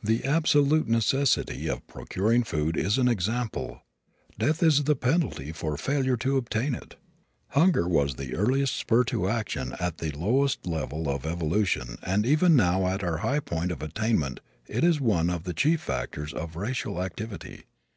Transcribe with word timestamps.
The 0.00 0.22
absolute 0.24 0.86
necessity 0.86 1.68
of 1.68 1.84
procuring 1.88 2.44
food 2.44 2.76
is 2.76 2.98
an 2.98 3.08
example. 3.08 3.82
Death 4.38 4.62
is 4.62 4.84
the 4.84 4.94
penalty 4.94 5.50
for 5.50 5.76
failure 5.76 6.16
to 6.18 6.36
obtain 6.36 6.72
it. 6.72 6.94
Hunger 7.48 7.88
was 7.88 8.14
the 8.14 8.36
earliest 8.36 8.76
spur 8.76 9.02
to 9.06 9.26
action 9.28 9.74
at 9.80 9.98
the 9.98 10.12
lowest 10.16 10.68
level 10.68 11.08
of 11.08 11.26
evolution 11.26 11.96
and 12.04 12.24
even 12.24 12.54
now 12.54 12.86
at 12.86 13.02
our 13.02 13.16
high 13.16 13.40
point 13.40 13.72
of 13.72 13.82
attainment 13.82 14.38
it 14.68 14.84
is 14.84 15.00
one 15.00 15.28
of 15.28 15.42
the 15.42 15.52
chief 15.52 15.80
factors 15.80 16.32
of 16.32 16.54
racial 16.54 17.02
activity. 17.02 17.64